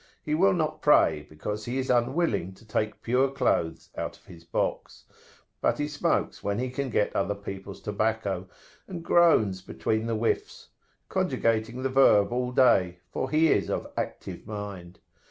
He 0.23 0.33
will 0.33 0.53
not 0.53 0.81
pray, 0.81 1.27
because 1.29 1.65
he 1.65 1.77
is 1.77 1.91
unwilling 1.91 2.53
to 2.55 2.65
take 2.65 3.03
pure 3.03 3.29
clothes 3.29 3.91
out 3.95 4.17
of 4.17 4.25
his 4.25 4.43
box; 4.43 5.05
but 5.61 5.77
he 5.77 5.87
smokes 5.87 6.41
when 6.41 6.57
he 6.57 6.71
can 6.71 6.89
get 6.89 7.15
other 7.15 7.35
people's 7.35 7.79
tobacco, 7.81 8.47
and 8.87 9.03
groans 9.03 9.61
between 9.61 10.07
the 10.07 10.15
whiffs, 10.15 10.69
conjugating 11.07 11.83
the 11.83 11.89
verb 11.89 12.31
all 12.33 12.51
day, 12.51 12.97
for 13.11 13.29
he 13.29 13.49
is 13.51 13.69
of 13.69 13.93
active 13.95 14.47
mind. 14.47 14.97